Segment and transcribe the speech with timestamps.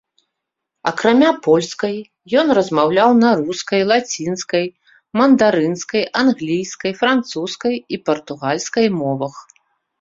[0.91, 1.97] Акрамя польскай,
[2.41, 4.65] ён размаўляў на рускай, лацінскай,
[5.23, 9.35] мандарынскай, англійскай, французскай і партугальскай мовах.